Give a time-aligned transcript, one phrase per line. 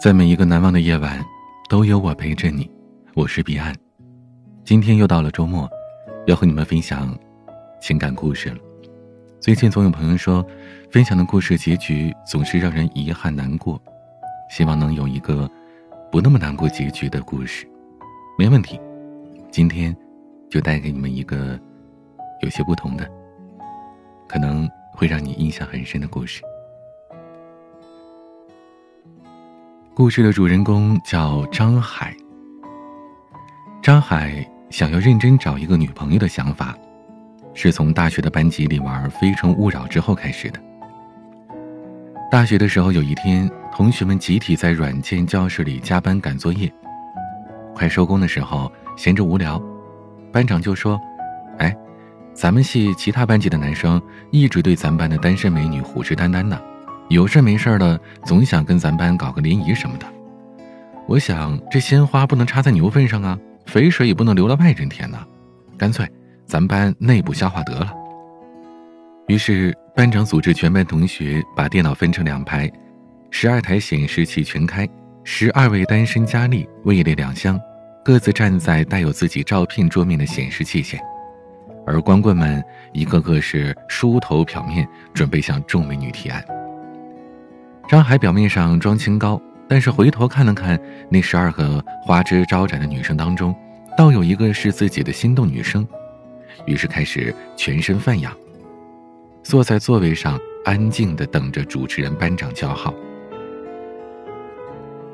[0.00, 1.22] 在每一个难忘的夜晚，
[1.68, 2.70] 都有我陪着你。
[3.12, 3.76] 我是彼岸。
[4.64, 5.68] 今天又到了周末，
[6.26, 7.14] 要和你们分享
[7.82, 8.56] 情感故事了。
[9.40, 10.42] 最近总有朋友说，
[10.90, 13.78] 分享的故事结局总是让人遗憾难过，
[14.48, 15.46] 希望能有一个
[16.10, 17.68] 不那么难过结局的故事。
[18.38, 18.80] 没问题，
[19.50, 19.94] 今天
[20.48, 21.60] 就带给你们一个
[22.40, 23.06] 有些不同的，
[24.26, 26.40] 可能会让你印象很深的故事。
[30.00, 32.16] 故事的主人公叫张海。
[33.82, 36.74] 张海想要认真找一个女朋友的想法，
[37.52, 40.60] 是从大学的班级里玩《非诚勿扰》之后开始的。
[42.30, 46.72] 大学的时候，有一天，同学们集体在软件教室里加班赶作业，
[47.74, 49.62] 快收工的时候，闲着无聊，
[50.32, 50.98] 班长就说
[51.60, 51.76] ：“哎，
[52.32, 56.58] 咱们系其他班级的男生一直对咱班的单身美女虎视眈眈的。”
[57.10, 60.06] 有事没事的，总想跟咱班搞个联谊什么的。
[61.08, 63.36] 我想这鲜花不能插在牛粪上啊，
[63.66, 65.18] 肥水也不能流到外人田呐，
[65.76, 66.08] 干脆
[66.46, 67.92] 咱班内部消化得了。
[69.26, 72.70] 于是班长组织全班同学把电脑分成两排，
[73.32, 74.88] 十二台显示器全开，
[75.24, 77.60] 十二位单身佳丽位列两厢，
[78.04, 81.00] 各自站在带有自己照片桌面的显示器前，
[81.84, 86.40] 而光棍们一个个是梳头漂面，准备向众美女提案。
[87.90, 93.52] 张海表面上装清高，但是回头看了看那十二个花枝招展的女生当中，
[93.98, 95.84] 倒有一个是自己的心动女生，
[96.66, 98.32] 于是开始全身泛痒，
[99.42, 102.94] 坐在座位上安静的等着主持人班长叫号。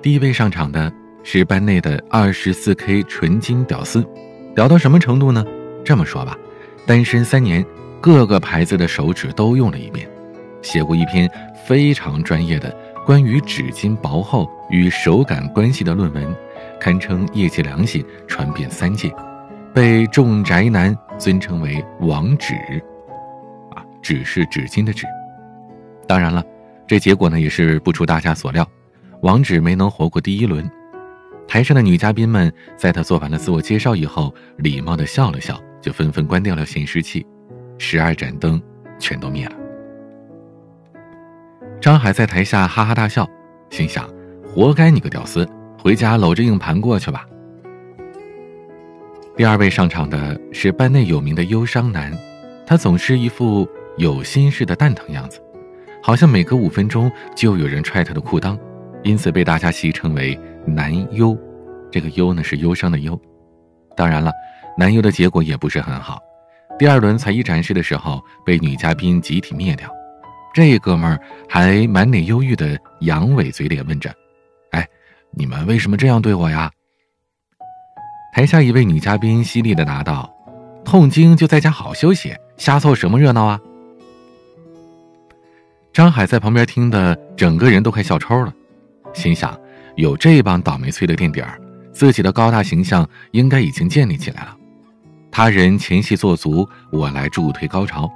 [0.02, 4.06] 第一位上场的是班内的二十四 K 纯金屌丝，
[4.54, 5.42] 屌到什么程度呢？
[5.82, 6.36] 这么说吧，
[6.84, 7.64] 单身三年，
[8.02, 10.06] 各个牌子的手指都用了一遍。
[10.66, 11.30] 写过一篇
[11.64, 16.36] 非常专业的关于纸巾薄厚与手感关系的论文，
[16.80, 19.08] 堪称业界良心，传遍三界，
[19.72, 22.54] 被众宅男尊称为“王纸”。
[23.76, 25.06] 啊，纸是纸巾的纸。
[26.08, 26.42] 当然了，
[26.84, 28.68] 这结果呢也是不出大家所料，
[29.22, 30.68] 王纸没能活过第一轮。
[31.46, 37.24] 台上的女嘉宾们在他做完了自我介绍以后，礼貌地笑了笑，就纷纷关掉了显示器，
[37.78, 38.60] 十二盏灯
[38.98, 39.52] 全都灭了。
[41.86, 43.24] 张海在台下哈哈大笑，
[43.70, 44.10] 心想
[44.44, 45.48] ：“活该你个屌丝，
[45.80, 47.24] 回家搂着硬盘过去吧。”
[49.36, 52.12] 第二位上场的是班内有名的忧伤男，
[52.66, 53.64] 他总是一副
[53.98, 55.40] 有心事的蛋疼样子，
[56.02, 58.58] 好像每隔五分钟就有人踹他的裤裆，
[59.04, 60.36] 因此被大家戏称为
[60.66, 61.38] “男忧”。
[61.92, 63.16] 这个“忧”呢是忧伤的“忧”。
[63.96, 64.32] 当然了，
[64.76, 66.18] 男优的结果也不是很好，
[66.80, 69.88] 第二轮才艺展示的时候被女嘉宾集体灭掉。
[70.56, 74.10] 这哥们儿还满脸忧郁的扬尾嘴脸问着
[74.72, 74.88] ：“哎，
[75.32, 76.72] 你们为什么这样对我呀？”
[78.32, 80.34] 台下一位女嘉宾犀利的答道
[80.82, 83.60] ：“痛经就在家好好休息，瞎凑什么热闹啊？”
[85.92, 88.50] 张海在旁边听的整个人都快笑抽了，
[89.12, 89.54] 心想：
[89.96, 91.60] 有这帮倒霉催的垫底儿，
[91.92, 94.56] 自己的高大形象应该已经建立起来了。
[95.30, 98.10] 他人前戏做足，我来助推高潮。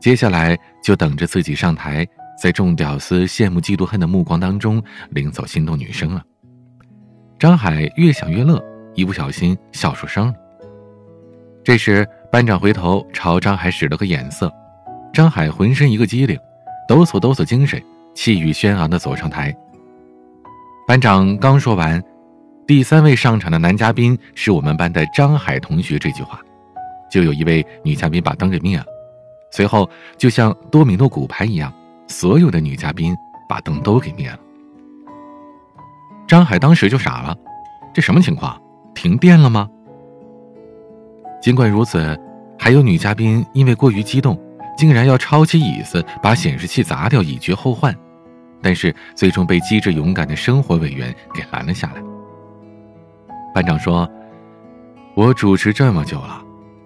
[0.00, 2.06] 接下来就等着自己上台，
[2.40, 6.22] 在众屌丝羡慕嫉妒恨的目光当中领走心动女生了。
[7.38, 8.62] 张海越想越乐，
[8.94, 10.34] 一不小心笑出声了。
[11.64, 14.52] 这时班长回头朝张海使了个眼色，
[15.12, 16.38] 张海浑身一个机灵，
[16.88, 17.82] 抖擞抖擞精神，
[18.14, 19.54] 气宇轩昂地走上台。
[20.86, 22.02] 班长刚说完，
[22.66, 26.40] 第三位上场的男嘉宾是我们班的张海同学，这句话，
[27.10, 28.84] 就有一位女嘉宾把灯给灭了。
[29.50, 31.72] 随后，就像多米诺骨牌一样，
[32.06, 33.16] 所有的女嘉宾
[33.48, 34.38] 把灯都给灭了。
[36.26, 37.36] 张海当时就傻了，
[37.94, 38.60] 这什么情况？
[38.94, 39.68] 停电了吗？
[41.40, 42.18] 尽管如此，
[42.58, 44.38] 还有女嘉宾因为过于激动，
[44.76, 47.94] 竟然要抄起椅子把显示器砸掉，以绝后患。
[48.60, 52.02] 但是最终被机智勇敢的生活委员给拦了下来。
[53.54, 54.10] 班长说
[55.14, 56.42] ：“我主持这么久了。”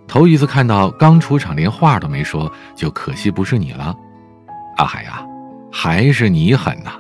[0.07, 3.97] 头一次看到刚出场连话都没说，就可惜不是你了，
[4.77, 5.25] 阿海呀，
[5.71, 6.93] 还是你狠呐！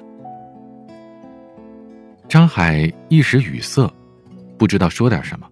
[2.28, 3.92] 张海一时语塞，
[4.56, 5.46] 不知道说点什么。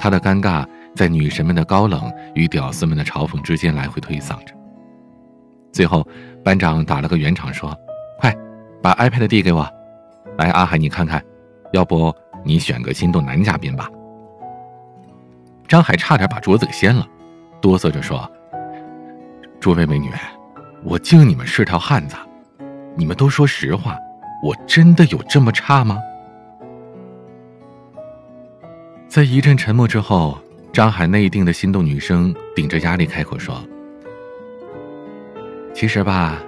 [0.00, 0.66] 他的尴尬
[0.96, 4.52] 在女神们的高冷与屌丝们的嘲讽之间来回推搡着。
[5.72, 6.04] 最后，
[6.42, 7.76] 班长打了个圆场，说
[8.18, 8.36] ：“快，
[8.82, 9.68] 把 iPad 递给我。
[10.36, 11.22] 来，阿海，你看看，
[11.72, 12.12] 要不
[12.44, 13.88] 你选个心动男嘉宾吧。”
[15.68, 17.06] 张海差点把桌子给掀了，
[17.60, 18.28] 哆嗦着说
[19.60, 20.10] ：“诸位美女，
[20.82, 22.16] 我敬你们是条汉子，
[22.96, 23.94] 你们都说实话，
[24.42, 25.98] 我真的有这么差吗？
[29.08, 30.38] 在一阵沉默之后，
[30.72, 33.62] 张海内定的心动女生顶着压力开口说
[35.74, 36.38] ：“其实吧，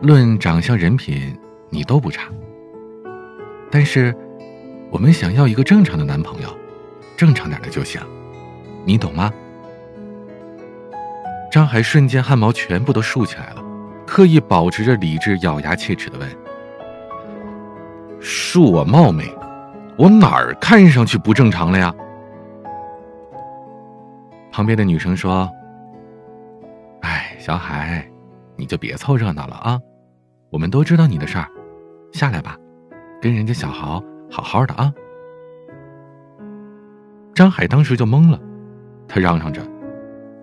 [0.00, 1.32] 论长相人品，
[1.70, 2.28] 你都不差。
[3.70, 4.12] 但是，
[4.90, 6.48] 我们想要一个正常的男朋友，
[7.16, 8.00] 正常点的就行，
[8.84, 9.32] 你懂吗？”
[11.50, 13.62] 张海瞬间汗毛全部都竖起来了，
[14.06, 16.28] 刻意保持着理智，咬牙切齿的问
[18.20, 19.32] ：“恕我冒昧，
[19.96, 21.94] 我哪儿看上去不正常了呀？”
[24.50, 25.48] 旁边的女生说
[27.02, 28.04] ：“哎，小海，
[28.56, 29.80] 你就别凑热闹了啊！
[30.50, 31.46] 我们都知道你的事儿，
[32.12, 32.56] 下来吧，
[33.20, 34.92] 跟人家小豪好好的啊。”
[37.34, 38.40] 张海当时就懵了，
[39.14, 39.62] 他嚷嚷着：“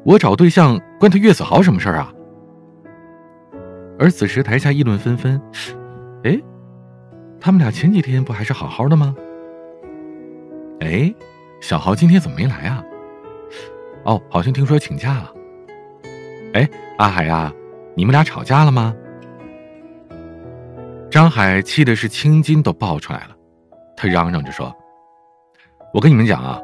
[0.05, 2.13] 我找对象关他岳子豪什么事儿啊？”
[3.99, 5.39] 而此时台下议论纷纷
[6.23, 6.39] ：“哎，
[7.37, 9.13] 他们俩前几天不还是好好的吗？
[10.79, 11.13] 哎，
[11.59, 12.81] 小豪今天怎么没来啊？”
[14.07, 15.33] 哦，好像听说请假了。
[16.53, 17.51] 哎，阿海呀，
[17.93, 18.95] 你们俩吵架了吗？
[21.09, 23.35] 张海气的是青筋都爆出来了，
[23.97, 24.73] 他嚷嚷着说
[25.93, 26.57] ：“我跟你们讲啊，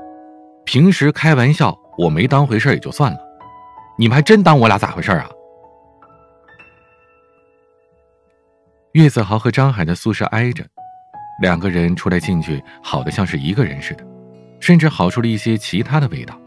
[0.64, 3.20] 平时开玩笑我没当回事也就算了，
[3.98, 5.30] 你们还真当我俩咋回事啊？”
[8.94, 10.66] 岳子豪和张海的宿舍挨着，
[11.42, 14.04] 两个人出来进去，好的像是一个人似的，
[14.60, 16.40] 甚至好出了一些其他的味道。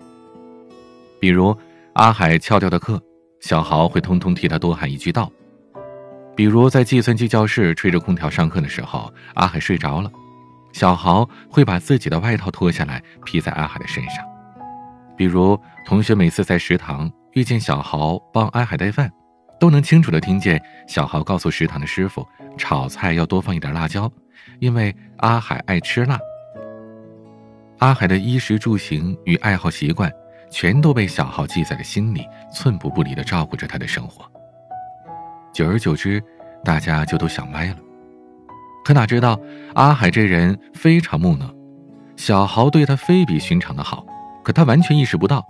[1.20, 1.56] 比如
[1.92, 3.00] 阿海翘掉的课，
[3.40, 5.30] 小豪会通通替他多喊一句到。
[6.34, 10.10] 比如在计算机教室吹着空调上课的时候，阿海睡着了，
[10.72, 14.24] 小豪会把自己的外套脱下来披在阿海的身上。
[15.20, 19.12] 比如同学每次在食堂遇见小豪帮阿海带饭，
[19.58, 20.58] 都能清楚的听见
[20.88, 22.26] 小豪告诉食堂的师傅，
[22.56, 24.10] 炒菜要多放一点辣椒，
[24.60, 26.18] 因为阿海爱吃辣。
[27.80, 30.10] 阿海的衣食住行与爱好习惯。
[30.50, 34.24] 全都被小豪记在了心里，寸步不离的照顾着他的生活。
[35.52, 36.20] 久而久之，
[36.64, 37.76] 大家就都想歪了。
[38.82, 39.38] 可哪知道
[39.74, 41.54] 阿海这人非常木讷，
[42.16, 44.04] 小豪对他非比寻常的好，
[44.42, 45.46] 可他完全意识不到，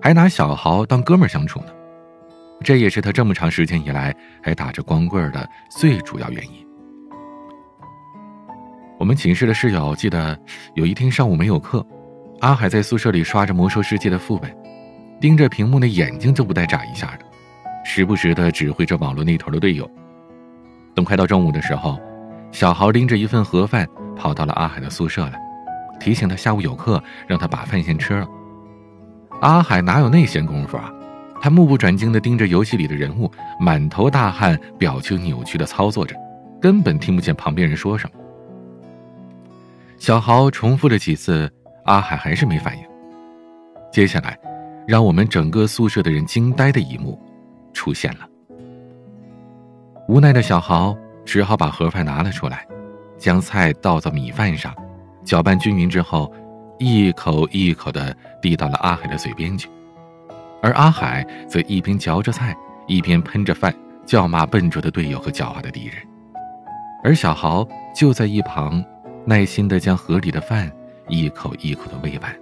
[0.00, 1.66] 还拿小豪当哥们相处呢。
[2.62, 6.66] 这也是他这么长时间以来还打着光棍的最主要原因。
[8.98, 10.38] 我们寝室的室友记得
[10.74, 11.84] 有一天上午没有课。
[12.40, 14.50] 阿海在宿舍里刷着《魔兽世界》的副本，
[15.20, 17.24] 盯着屏幕的眼睛就不带眨一下的，
[17.84, 19.90] 时不时的指挥着网络那头的队友。
[20.94, 21.98] 等快到中午的时候，
[22.50, 25.38] 小豪拎着一份盒饭跑到了阿海的宿舍来，
[26.00, 28.26] 提醒他下午有课，让他把饭先吃了。
[29.40, 30.92] 阿海哪有那闲工夫啊？
[31.40, 33.30] 他目不转睛的盯着游戏里的人物，
[33.60, 36.16] 满头大汗，表情扭曲的操作着，
[36.60, 38.16] 根本听不见旁边人说什么。
[39.98, 41.48] 小豪重复了几次。
[41.86, 42.84] 阿海还是没反应。
[43.90, 44.38] 接下来，
[44.86, 47.18] 让我们整个宿舍的人惊呆的一幕
[47.72, 48.28] 出现了。
[50.06, 52.66] 无奈的小豪只好把盒饭拿了出来，
[53.16, 54.72] 将菜倒到米饭上，
[55.24, 56.32] 搅拌均匀之后，
[56.78, 59.68] 一口一口的递到了阿海的嘴边去。
[60.62, 62.56] 而阿海则一边嚼着菜，
[62.86, 63.74] 一边喷着饭，
[64.04, 65.96] 叫骂笨拙的队友和狡猾的敌人。
[67.02, 68.84] 而小豪就在一旁，
[69.24, 70.70] 耐心的将盒里的饭。
[71.08, 72.32] 一口一口的喂完。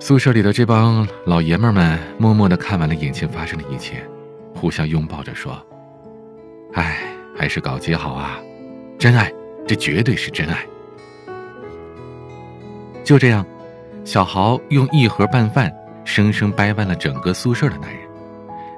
[0.00, 4.02] 宿舍里的这帮老爷们们默默的看完了眼前发生的一切，
[4.54, 5.60] 互相拥抱着说
[6.72, 6.96] ：“哎，
[7.36, 8.38] 还是搞基好啊，
[8.98, 9.30] 真爱，
[9.68, 10.66] 这绝对是真爱。”
[13.04, 13.46] 就这样，
[14.04, 15.72] 小豪用一盒拌饭，
[16.04, 18.00] 生生掰弯了整个宿舍的男人。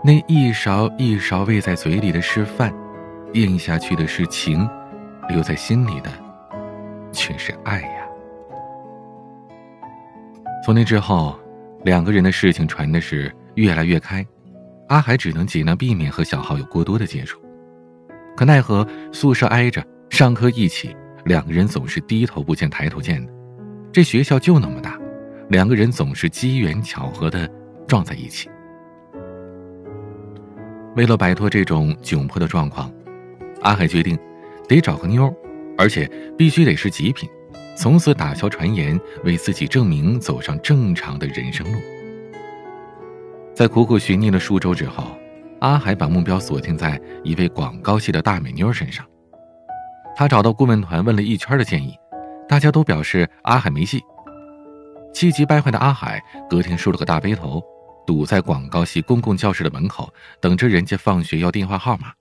[0.04, 2.75] 那一勺一勺喂在嘴里的是饭，
[3.32, 4.68] 咽下去的是情，
[5.28, 6.11] 留在心里的。
[7.12, 8.06] 却是爱呀！
[10.64, 11.37] 从那之后，
[11.82, 14.25] 两个人的事情传的是越来越开，
[14.88, 17.40] 阿海只能尽量避免和小豪有过多的接触。
[18.37, 23.32] 可奈何宿舍挨着，上课一起，两个人总是低头不见抬头见的。
[23.90, 24.98] 这学校就那么大，
[25.48, 27.48] 两个人总是机缘巧合的
[27.86, 28.50] 撞在一起。
[30.96, 32.92] 为了摆脱这种窘迫的状况，
[33.62, 34.18] 阿海决定
[34.68, 35.32] 得找个妞
[35.78, 37.26] 而且必须得是极品，
[37.74, 41.78] 从此打消传言，为自己证明，走上正常的人生路。
[43.54, 45.04] 在苦苦寻觅了数周之后，
[45.60, 49.06] 阿海把目标锁定在一位广告系的大美妞身上。
[50.20, 51.98] 他找到顾问团问了一圈的建议，
[52.46, 53.98] 大家都表示阿海没戏。
[55.14, 57.58] 气急败坏的阿海隔天梳了个大背头，
[58.06, 62.12] 堵在广告系公共教室的门口，等着人家放学要电话号码。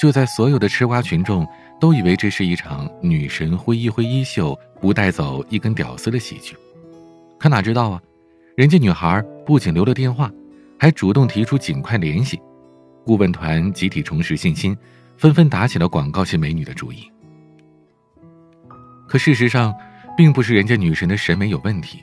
[0.00, 1.46] 就在所有的吃瓜群众
[1.78, 6.56] 都以为这是一场女神挥一挥衣袖不带走一根屌丝的喜剧，
[7.38, 8.00] 可哪知道啊，
[8.56, 10.32] 人家女孩不仅留了电话，
[10.80, 12.40] 还主动提出尽快联系。
[13.04, 14.74] 顾问团集体重拾信心，
[15.16, 17.10] 纷纷打起了广告系美女的主意。
[19.08, 19.74] 可事实上，
[20.16, 22.00] 并不是人家女神的审美有问题，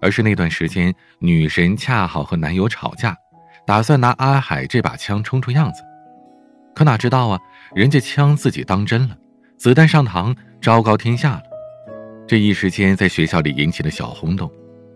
[0.00, 3.16] 而是那段时间女神恰好和男友吵架，
[3.66, 5.82] 打算拿阿海这把枪冲出样子。
[6.74, 7.38] 可哪知道啊，
[7.74, 9.16] 人家枪自己当真了，
[9.56, 11.42] 子弹上膛，昭告天下了。
[12.26, 14.50] 这一时间在学校里引起了小轰动，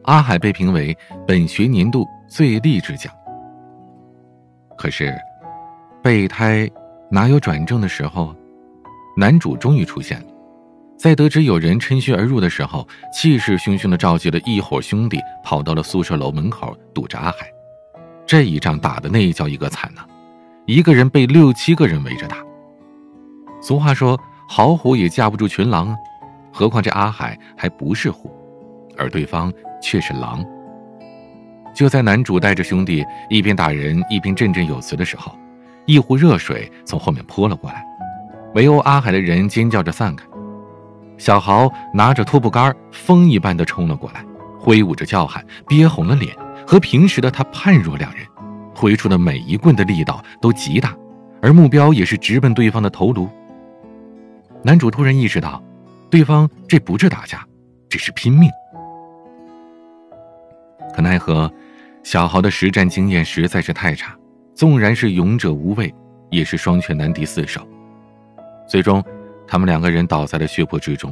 [0.04, 0.96] 阿海被评为
[1.26, 3.12] 本学年度最励志奖。
[4.76, 5.14] 可是，
[6.02, 6.70] 备胎
[7.10, 8.34] 哪有转正的时候？
[9.16, 10.26] 男主终于出现了。
[10.96, 17.48] 在得知有人趁虚而入的时候，气势汹汹的召集了一伙兄弟，跑到了宿舍楼门口堵着阿海。
[18.26, 20.02] 这一仗打的那叫一个惨呐，
[20.66, 22.36] 一个人被六七个人围着打。
[23.60, 25.96] 俗话说，好虎也架不住群狼啊，
[26.52, 28.30] 何况这阿海还不是虎，
[28.96, 30.44] 而对方却是狼。
[31.74, 35.32] 就在男主带着兄弟一边打人一边振振有词的时候，
[35.88, 37.82] 一壶热水从后面泼了过来，
[38.54, 40.22] 围殴阿海的人尖叫着散开。
[41.16, 44.22] 小豪拿着拖布杆，风一般的冲了过来，
[44.60, 46.36] 挥舞着叫喊，憋红了脸。
[46.66, 48.26] 和平时的他判若两人，
[48.74, 50.94] 挥出的每一棍的力道都极大，
[51.40, 53.26] 而目标也是直奔对方的头颅。
[54.62, 55.62] 男主突然意识到，
[56.10, 57.42] 对方这不是打架，
[57.88, 58.50] 这是拼命。
[60.94, 61.50] 可奈何，
[62.02, 64.14] 小豪的实战经验实在是太差，
[64.58, 65.94] 纵然是勇者无畏，
[66.30, 67.60] 也是双拳难敌四手。
[68.66, 69.00] 最终。
[69.50, 71.10] 他们两个人倒在了血泊之中。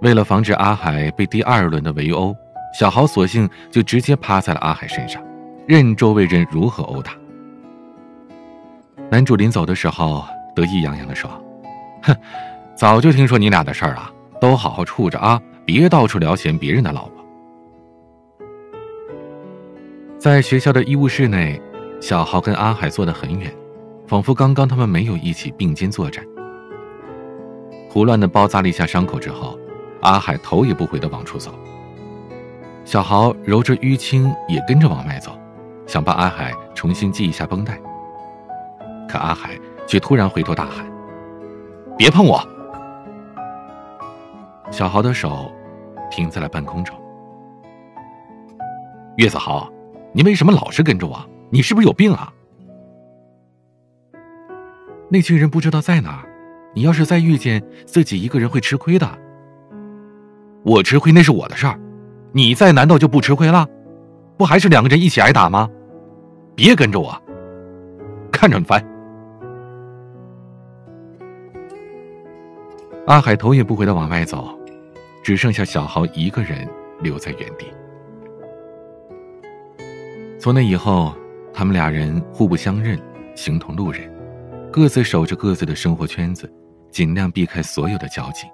[0.00, 2.34] 为了防止阿海被第二轮的围殴，
[2.76, 5.22] 小豪索性就直接趴在了阿海身上，
[5.68, 7.12] 任周围人如何殴打。
[9.08, 11.30] 男主临走的时候得意洋洋地说
[12.02, 12.16] ：“哼，
[12.74, 17.24] 早就听说你俩的事儿了，都好好处着啊，别到处撩闲别人的老婆。”
[20.18, 21.62] 在学校的医务室内，
[22.00, 23.52] 小豪跟阿海坐得很远，
[24.06, 26.24] 仿佛刚刚他们没有一起并肩作战。
[27.90, 29.58] 胡乱的包扎了一下伤口之后，
[30.02, 31.52] 阿海头也不回的往出走。
[32.84, 35.36] 小豪揉着淤青也跟着往外走，
[35.86, 37.80] 想帮阿海重新系一下绷带。
[39.08, 40.86] 可阿海却突然回头大喊
[41.96, 42.40] ：“别碰我！”
[44.70, 45.50] 小豪的手
[46.10, 46.94] 停在了半空中。
[49.16, 49.68] 岳子豪，
[50.12, 51.18] 你为什么老是跟着我？
[51.50, 52.32] 你是不是有病啊？
[55.08, 56.24] 那群人不知道在哪。
[56.74, 59.08] 你要是再遇见自己一个人，会吃亏的。
[60.62, 61.80] 我吃亏那是我的事儿，
[62.32, 63.66] 你在难道就不吃亏了？
[64.36, 65.70] 不还是两个人一起挨打吗？
[66.54, 67.18] 别跟着我，
[68.30, 68.84] 看着你烦。
[73.06, 74.48] 阿海头也不回的往外走，
[75.22, 76.68] 只剩下小豪一个人
[77.00, 77.72] 留在原地。
[80.38, 81.14] 从那以后，
[81.56, 83.00] 他们俩人互不相认，
[83.34, 84.12] 形同路人，
[84.70, 86.52] 各自守着各自的生活圈子。
[86.92, 88.46] 尽量避开所有的交集。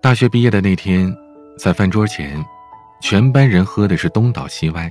[0.00, 1.14] 大学毕业的那天，
[1.58, 2.42] 在饭桌前，
[3.02, 4.90] 全班人喝的是东倒西歪，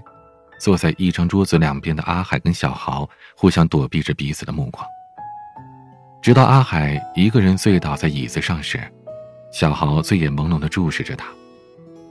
[0.59, 4.85] 坐在一张桌子两边的阿海跟小豪互相躲避着彼此的目光。
[6.21, 8.79] 直到阿海一个人醉倒在椅子上时，
[9.51, 11.25] 小豪醉眼朦胧的注视着他，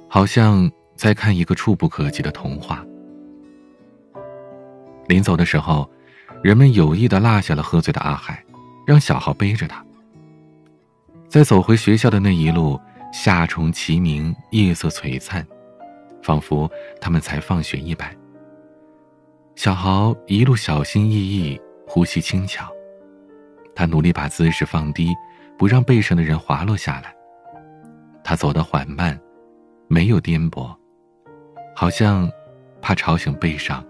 [0.08, 2.84] 好像在看一个触不可及的童话。
[5.10, 5.90] 临走的时候。
[6.42, 8.42] 人们有意的落下了喝醉的阿海，
[8.86, 9.84] 让小豪背着他。
[11.28, 12.80] 在走回学校的那一路，
[13.12, 15.46] 夏虫齐鸣，夜色璀璨，
[16.22, 18.10] 仿佛他们才放学一般。
[19.54, 22.70] 小豪一路小心翼翼，呼吸轻巧，
[23.74, 25.12] 他努力把姿势放低，
[25.58, 27.14] 不让背上的人滑落下来。
[28.24, 29.20] 他走得缓慢，
[29.88, 30.74] 没有颠簸，
[31.76, 32.30] 好像
[32.80, 33.84] 怕吵醒背上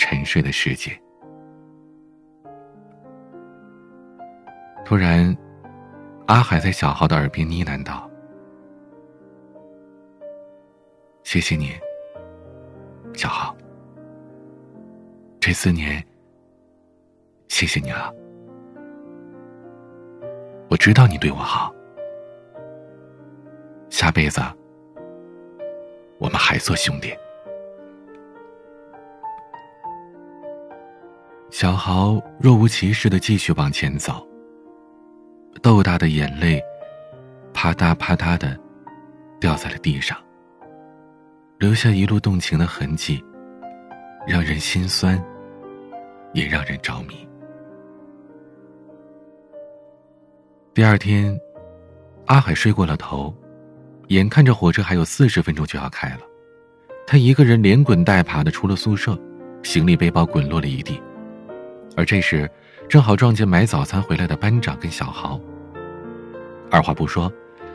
[0.00, 0.90] 沉睡的世界。
[4.82, 5.36] 突然，
[6.26, 8.10] 阿海在小豪的耳边呢喃道
[11.22, 11.72] ：“谢谢你，
[13.12, 13.54] 小豪。
[15.38, 16.02] 这四年，
[17.48, 18.10] 谢谢你了。
[20.70, 21.74] 我知道你对我好，
[23.90, 24.40] 下辈子
[26.18, 27.14] 我们还做兄弟。”
[31.50, 34.26] 小豪若无其事的继续往前走。
[35.60, 36.62] 豆大的眼泪，
[37.52, 38.58] 啪嗒啪嗒的
[39.40, 40.16] 掉在了地上，
[41.58, 43.22] 留下一路动情的痕迹，
[44.26, 45.22] 让人心酸
[46.32, 47.28] 也让人着迷。
[50.72, 51.36] 第二天，
[52.26, 53.34] 阿海睡过了头，
[54.06, 56.20] 眼看着火车还有四十分钟就要开了，
[57.08, 59.18] 他一个人连滚带爬的出了宿舍，
[59.64, 61.02] 行李背包滚落了一地。
[61.96, 62.50] 而这时，
[62.88, 65.40] 正好撞见买早餐回来的班长跟小豪。
[66.70, 67.32] 二话不说，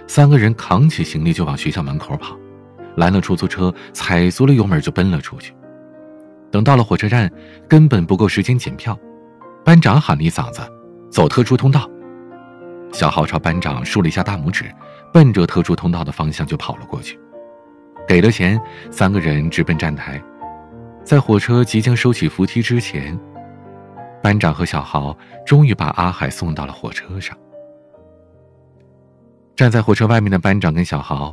[0.07, 2.37] 三个人扛起行李就往学校门口跑，
[2.95, 5.53] 拦了出租车，踩足了油门就奔了出去。
[6.51, 7.29] 等到了火车站，
[7.67, 8.97] 根本不够时间检票，
[9.63, 10.61] 班长喊了一嗓子
[11.11, 11.89] ：“走特殊通道。”
[12.93, 14.65] 小豪朝班长竖了一下大拇指，
[15.11, 17.19] 奔着特殊通道的方向就跑了过去。
[18.07, 18.57] 给了钱，
[18.89, 20.21] 三个人直奔站台。
[21.03, 23.19] 在火车即将收起扶梯之前，
[24.25, 25.15] 班长和小豪
[25.45, 27.37] 终于把阿海送到了火车上。
[29.55, 31.31] 站在火车外面的班长跟小豪，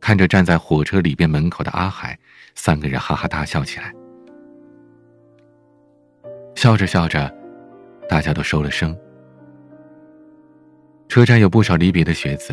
[0.00, 2.18] 看着站在火车里边门口的阿海，
[2.56, 3.94] 三个人哈哈大笑起来。
[6.56, 7.32] 笑着笑着，
[8.08, 8.98] 大家都收了声。
[11.08, 12.52] 车站有不少离别的学子，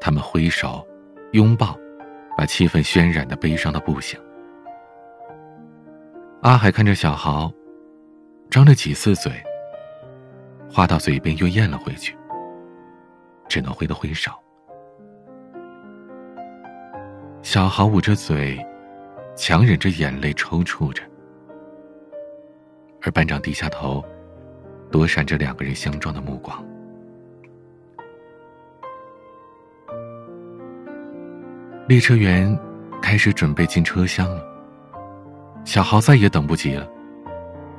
[0.00, 0.82] 他们挥手、
[1.32, 1.78] 拥抱，
[2.34, 4.18] 把气氛渲染的悲伤的不行。
[6.40, 7.52] 阿海看着小豪，
[8.54, 9.32] 张了几次嘴，
[10.70, 12.16] 话到嘴边又咽了回去，
[13.48, 14.30] 只能挥了挥手。
[17.42, 18.64] 小豪捂着嘴，
[19.34, 21.02] 强忍着眼泪抽搐着，
[23.02, 24.04] 而班长低下头，
[24.88, 26.64] 躲闪着两个人相撞的目光。
[31.88, 32.56] 列车员
[33.02, 34.46] 开始准备进车厢了。
[35.64, 36.88] 小豪再也等不及了，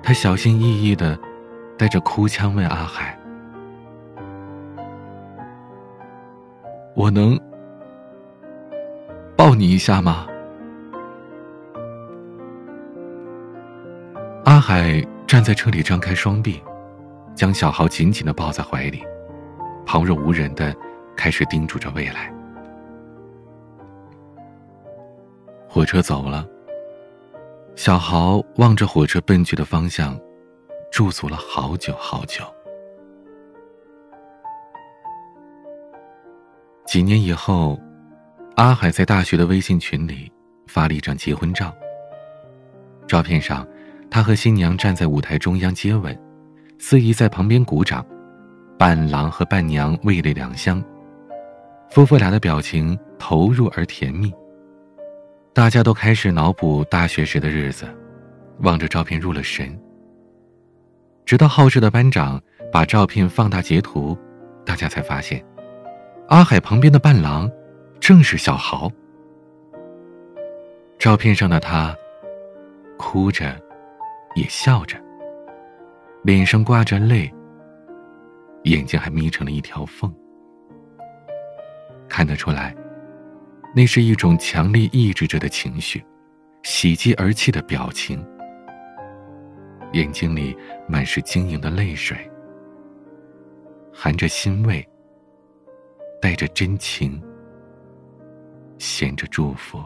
[0.06, 1.18] 他小心翼翼的
[1.80, 3.18] 带着哭腔问阿海
[6.94, 7.36] ：“我能
[9.36, 10.28] 抱你一下吗？”
[14.46, 16.62] 阿海站在车里，张开双臂，
[17.34, 19.04] 将小豪紧紧的抱在怀里，
[19.88, 20.72] 旁若无人的
[21.18, 22.32] 开始叮嘱着未来。
[25.68, 26.48] 火车走了，
[27.76, 30.18] 小豪望着火车奔去的方向，
[30.92, 32.42] 驻足了好久好久。
[36.88, 37.78] 几年以后，
[38.56, 40.32] 阿海在大学的微信群里
[40.68, 41.76] 发了一张结婚照。
[43.06, 43.68] 照片上，
[44.10, 46.18] 他和新娘站在舞台中央接吻，
[46.80, 48.06] 司仪在旁边鼓掌，
[48.80, 50.82] 伴郎和伴娘味蕾良香，
[51.90, 54.34] 夫妇俩的表情投入而甜蜜。
[55.56, 57.88] 大家都开始脑补大学时的日子，
[58.60, 59.74] 望着照片入了神。
[61.26, 62.42] 直到好事的班长
[62.74, 64.18] 把照片放大截图，
[64.66, 65.42] 大家才发现，
[66.28, 67.50] 阿海旁边的伴郎
[68.02, 68.92] 正是小豪。
[71.00, 71.96] 照片上的他，
[72.98, 73.58] 哭着，
[74.36, 74.98] 也笑着，
[76.24, 77.34] 脸上挂着泪，
[78.64, 80.14] 眼睛还眯成了一条缝，
[82.10, 82.76] 看得出来。
[83.76, 86.02] 那是一种强烈抑制着的情绪，
[86.64, 88.26] 喜极而泣的表情，
[89.92, 90.56] 眼睛里
[90.88, 92.18] 满是晶莹的泪水，
[93.92, 94.88] 含着欣慰，
[96.22, 97.22] 带着真情，
[98.78, 99.84] 衔着祝福。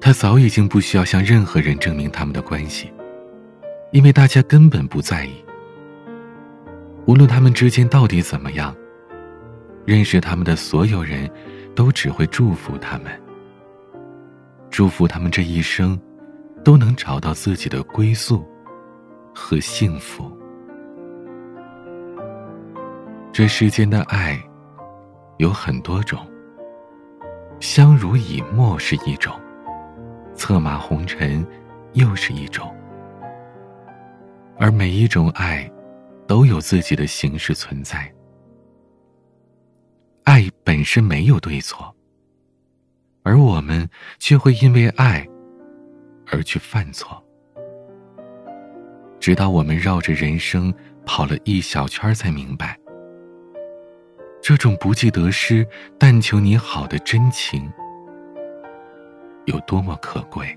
[0.00, 2.90] 他早已经不需要向任何人证明他们的关系，
[3.92, 5.44] 因为大家根本不在意。
[7.06, 8.74] 无论他们之间到底怎么样。
[9.88, 11.30] 认识他们的所有人，
[11.74, 13.06] 都只会祝福他们，
[14.68, 15.98] 祝福他们这一生
[16.62, 18.46] 都能找到自己的归宿
[19.34, 20.30] 和幸福。
[23.32, 24.38] 这世间的爱
[25.38, 26.20] 有很多种，
[27.58, 29.32] 相濡以沫是一种，
[30.34, 31.42] 策马红尘
[31.94, 32.70] 又是一种，
[34.58, 35.66] 而每一种爱
[36.26, 38.06] 都有自己的形式存在。
[40.28, 41.96] 爱本身没有对错，
[43.22, 43.88] 而我们
[44.18, 45.26] 却会因为爱
[46.26, 47.24] 而去犯错，
[49.18, 50.70] 直到我们绕着人生
[51.06, 52.78] 跑了一小圈，才明白，
[54.42, 55.66] 这种不计得失、
[55.98, 57.66] 但求你好的真情
[59.46, 60.54] 有多么可贵。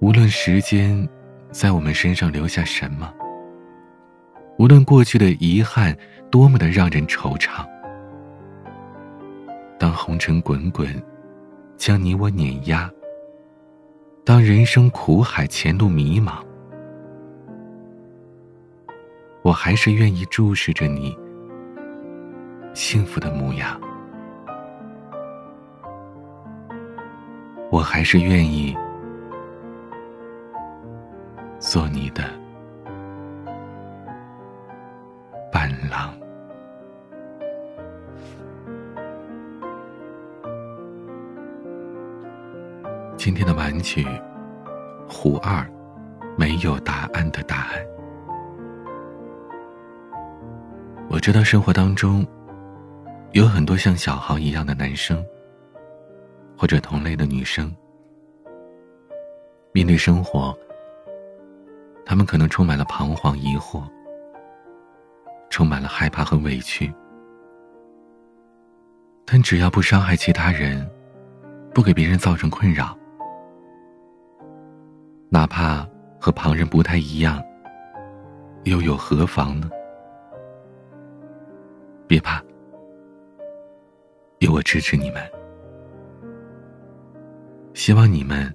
[0.00, 1.06] 无论时间
[1.50, 3.14] 在我们身上留下什么，
[4.58, 5.96] 无论过去的遗憾。
[6.32, 7.62] 多么的让人惆怅！
[9.78, 10.88] 当红尘滚滚，
[11.76, 12.88] 将你我碾压；
[14.24, 16.42] 当人生苦海，前路迷茫，
[19.42, 21.14] 我还是愿意注视着你
[22.72, 23.78] 幸福的模样。
[27.70, 28.74] 我还是愿意
[31.58, 32.24] 做你的
[43.32, 44.06] 今天的晚曲，
[45.08, 45.66] 胡二，
[46.36, 47.82] 没有答案的答案。
[51.08, 52.26] 我知道生活当中
[53.30, 55.24] 有很多像小豪一样的男生，
[56.58, 57.74] 或者同类的女生，
[59.72, 60.54] 面对生活，
[62.04, 63.82] 他们可能充满了彷徨疑惑，
[65.48, 66.92] 充满了害怕和委屈，
[69.24, 70.86] 但只要不伤害其他人，
[71.72, 72.94] 不给别人造成困扰。
[75.34, 75.88] 哪怕
[76.20, 77.42] 和旁人不太一样，
[78.64, 79.70] 又有何妨呢？
[82.06, 82.44] 别怕，
[84.40, 85.22] 有我支持你们。
[87.72, 88.54] 希望你们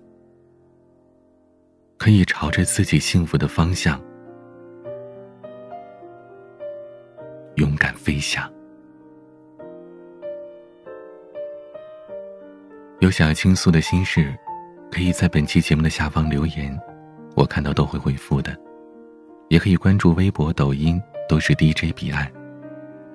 [1.98, 4.00] 可以朝着自己幸福的方向
[7.56, 8.48] 勇敢飞翔。
[13.00, 14.32] 有想要倾诉的心事。
[14.92, 16.78] 可以在本期节目的下方留言，
[17.36, 18.58] 我看到都会回复的。
[19.50, 22.30] 也可以关注微博、抖音，都是 DJ 彼岸。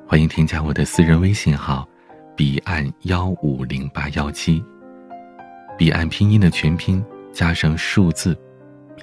[0.06, 1.88] 欢迎添加我的私人微信号：
[2.36, 4.62] 彼岸幺五零八幺七。
[5.76, 8.38] 彼岸拼音的全拼加上数字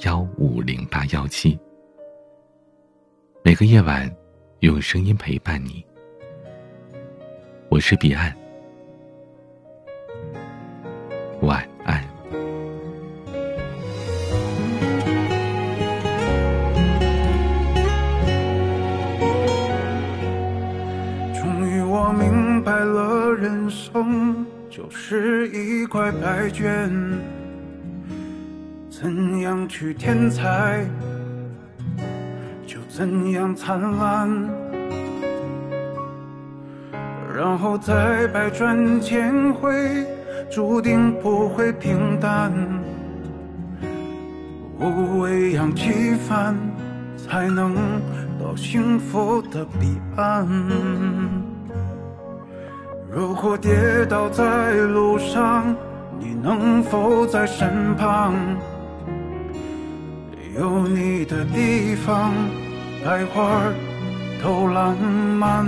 [0.01, 1.59] 幺五零八幺七。
[3.43, 4.09] 每个夜晚，
[4.59, 5.85] 用声音陪伴你。
[7.69, 8.35] 我是彼岸，
[11.41, 11.78] 晚。
[25.11, 26.87] 是一块白卷，
[28.91, 30.85] 怎样去添彩，
[32.63, 34.29] 就怎样灿烂，
[37.35, 40.05] 然后再百转千回，
[40.47, 42.53] 注定不会平淡，
[44.79, 46.55] 无畏扬起帆，
[47.17, 47.73] 才能
[48.39, 51.48] 到幸福的彼岸。
[53.11, 55.75] 如果跌倒在路上，
[56.19, 58.35] 你能否在身旁？
[60.55, 62.31] 有你的地方，
[63.03, 63.63] 百花
[64.43, 65.65] 都浪漫。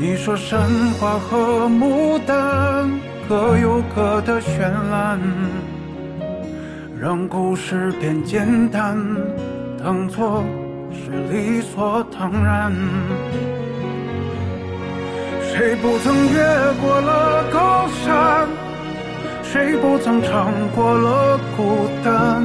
[0.00, 0.58] 你说山
[0.98, 2.90] 花和牡丹
[3.28, 5.20] 各有各的绚烂，
[6.98, 8.96] 让故事变简单，
[9.84, 10.42] 当作
[10.90, 12.72] 是理所当然。
[15.56, 16.42] 谁不曾越
[16.82, 18.48] 过了高山？
[19.44, 22.42] 谁不曾尝过了孤单？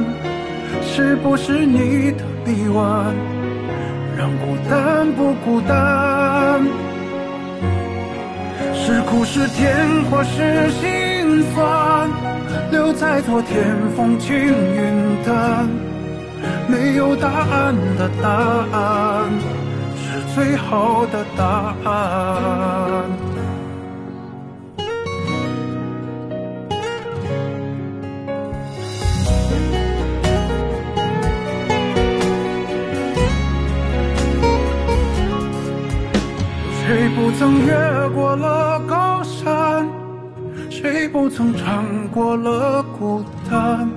[0.80, 3.12] 是不是你的臂弯，
[4.16, 6.64] 让孤单不孤单？
[8.76, 9.74] 是苦是甜
[10.08, 12.08] 或是心酸？
[12.70, 15.68] 留在昨天，风轻云淡，
[16.68, 18.28] 没有答案的答
[18.78, 19.59] 案。
[20.34, 23.04] 最好的答案。
[36.82, 39.88] 谁不曾越过了高山？
[40.68, 43.88] 谁不曾尝过了孤单？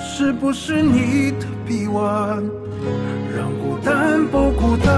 [0.00, 2.42] 是不是你的臂弯？
[3.36, 4.90] 让孤单不孤单，